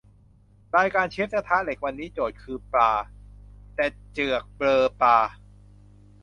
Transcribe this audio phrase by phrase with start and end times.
[0.77, 2.93] รายการเชฟกระทะเหล็กวันนี้โจทย์คือปลา
[3.75, 5.17] แต่เจือกเบลอปลา